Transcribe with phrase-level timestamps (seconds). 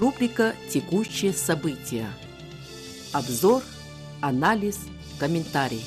[0.00, 2.08] Рубрика «Текущие события».
[3.12, 3.62] Обзор,
[4.22, 4.78] анализ,
[5.18, 5.84] комментарий.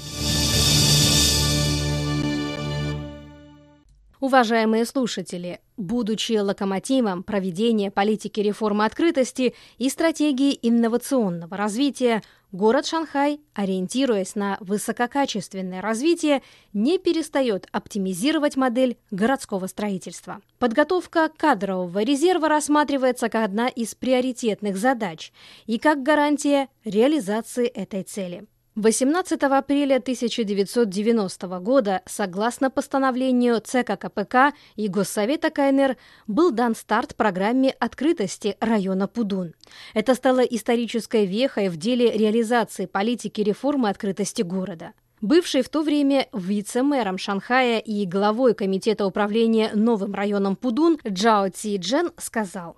[4.23, 12.21] Уважаемые слушатели, будучи локомотивом проведения политики реформы открытости и стратегии инновационного развития,
[12.53, 16.41] город Шанхай, ориентируясь на высококачественное развитие,
[16.71, 20.39] не перестает оптимизировать модель городского строительства.
[20.57, 25.33] Подготовка кадрового резерва рассматривается как одна из приоритетных задач
[25.65, 28.45] и как гарантия реализации этой цели.
[28.75, 35.95] 18 апреля 1990 года, согласно постановлению ЦК КПК и Госсовета КНР,
[36.25, 39.53] был дан старт программе открытости района Пудун.
[39.93, 44.93] Это стало исторической вехой в деле реализации политики реформы открытости города.
[45.21, 51.75] Бывший в то время вице-мэром Шанхая и главой Комитета управления новым районом Пудун Джао Ци
[51.77, 52.77] Джен сказал.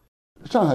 [0.51, 0.67] 上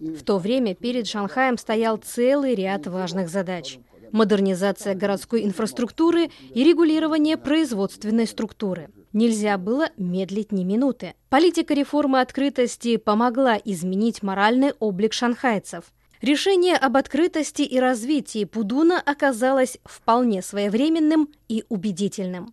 [0.00, 3.78] в то время перед Шанхаем стоял целый ряд важных задач.
[4.12, 8.88] Модернизация городской инфраструктуры и регулирование производственной структуры.
[9.12, 11.14] Нельзя было медлить ни минуты.
[11.28, 15.84] Политика реформы открытости помогла изменить моральный облик шанхайцев–
[16.22, 22.52] Решение об открытости и развитии Пудуна оказалось вполне своевременным и убедительным.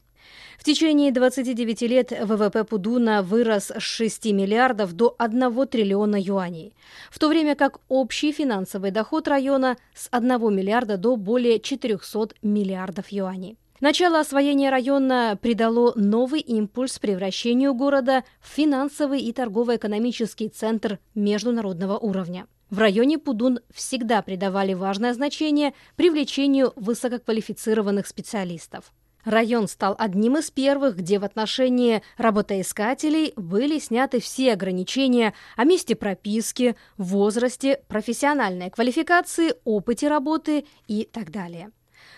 [0.58, 6.74] В течение 29 лет ВВП Пудуна вырос с 6 миллиардов до 1 триллиона юаней,
[7.12, 13.10] в то время как общий финансовый доход района с 1 миллиарда до более 400 миллиардов
[13.10, 13.58] юаней.
[13.80, 22.48] Начало освоения района придало новый импульс превращению города в финансовый и торгово-экономический центр международного уровня.
[22.72, 28.92] В районе Пудун всегда придавали важное значение привлечению высококвалифицированных специалистов.
[29.28, 35.98] Район стал одним из первых, где в отношении работоискателей были сняты все ограничения о месте
[35.98, 41.72] прописки, возрасте, профессиональной квалификации, опыте работы и так далее.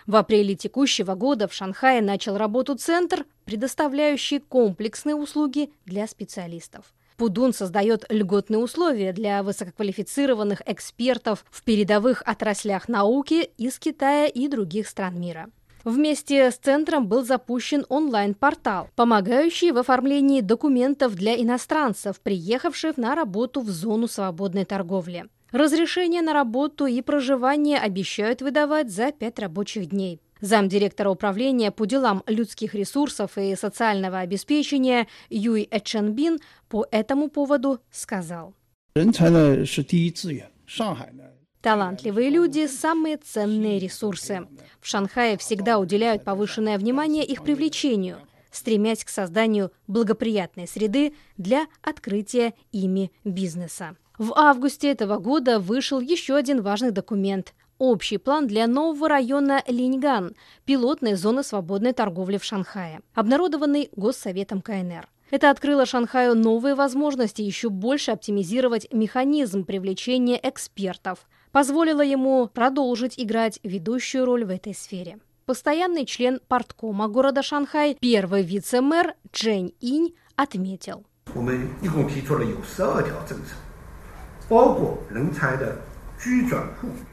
[0.05, 6.93] В апреле текущего года в Шанхае начал работу центр, предоставляющий комплексные услуги для специалистов.
[7.17, 14.87] Пудун создает льготные условия для высококвалифицированных экспертов в передовых отраслях науки из Китая и других
[14.87, 15.49] стран мира.
[15.83, 23.61] Вместе с центром был запущен онлайн-портал, помогающий в оформлении документов для иностранцев, приехавших на работу
[23.61, 25.25] в зону свободной торговли.
[25.51, 30.21] Разрешение на работу и проживание обещают выдавать за пять рабочих дней.
[30.41, 38.53] Замдиректора управления по делам людских ресурсов и социального обеспечения Юй Эченбин по этому поводу сказал.
[41.61, 44.47] Талантливые люди– самые ценные ресурсы.
[44.79, 52.53] В Шанхае всегда уделяют повышенное внимание их привлечению, стремясь к созданию благоприятной среды для открытия
[52.71, 53.97] ими бизнеса.
[54.17, 60.35] В августе этого года вышел еще один важный документ– общий план для нового района Линьган,
[60.65, 65.07] пилотной зоны свободной торговли в Шанхае, обнародованный Госсоветом КНР.
[65.31, 73.60] Это открыло Шанхаю новые возможности еще больше оптимизировать механизм привлечения экспертов, позволило ему продолжить играть
[73.62, 75.18] ведущую роль в этой сфере.
[75.46, 81.04] Постоянный член парткома города Шанхай, первый вице-мэр Джень Инь отметил.
[81.34, 83.54] 我们一共提出了有十二条政策，
[84.48, 85.76] 包括人才的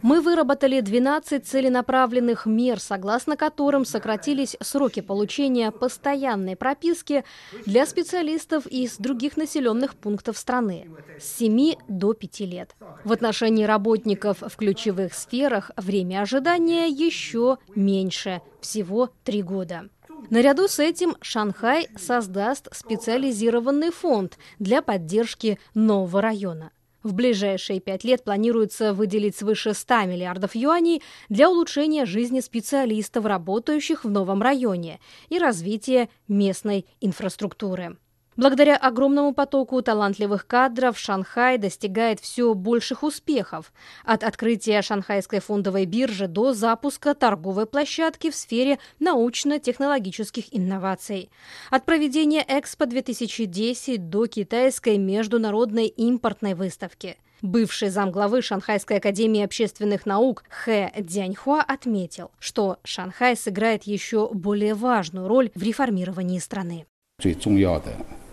[0.03, 7.25] мы выработали 12 целенаправленных мер, согласно которым сократились сроки получения постоянной прописки
[7.67, 10.89] для специалистов из других населенных пунктов страны
[11.21, 12.77] с 7 до 5 лет.
[13.05, 19.89] В отношении работников в ключевых сферах время ожидания еще меньше, всего 3 года.
[20.31, 26.73] Наряду с этим Шанхай создаст специализированный фонд для поддержки нового района.
[27.07, 34.05] В ближайшие пять лет планируется выделить свыше 100 миллиардов юаней для улучшения жизни специалистов, работающих
[34.05, 34.99] в новом районе,
[35.29, 37.97] и развития местной инфраструктуры.
[38.38, 43.74] Благодаря огромному потоку талантливых кадров Шанхай достигает все больших успехов.
[44.06, 51.30] От открытия шанхайской фондовой биржи до запуска торговой площадки в сфере научно-технологических инноваций.
[51.70, 57.18] От проведения Экспо-2010 до китайской международной импортной выставки.
[57.42, 65.28] Бывший замглавы Шанхайской академии общественных наук Хэ Дзяньхуа отметил, что Шанхай сыграет еще более важную
[65.28, 66.86] роль в реформировании страны.
[67.22, 68.25] 最重要的工商业城市的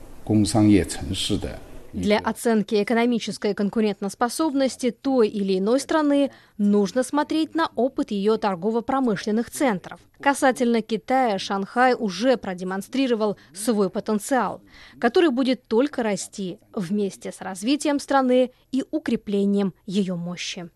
[1.94, 10.00] для оценки экономической конкурентоспособности той или иной страны нужно смотреть на опыт ее торгово-промышленных центров.
[10.20, 14.64] Касательно Китая, Шанхай уже продемонстрировал свой потенциал,
[15.00, 20.72] который будет только расти вместе с развитием страны и укреплением ее мощи.